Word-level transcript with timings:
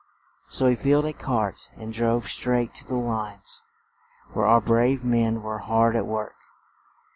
So 0.47 0.65
he 0.65 0.73
filled 0.73 1.05
a 1.05 1.13
cart 1.13 1.69
and 1.77 1.93
drove 1.93 2.27
straight 2.27 2.73
to 2.73 2.87
the 2.87 2.95
lines, 2.95 3.61
where 4.33 4.47
our 4.47 4.59
brave 4.59 5.03
men 5.05 5.43
were 5.43 5.59
hard 5.59 5.95
at 5.95 6.07
work. 6.07 6.33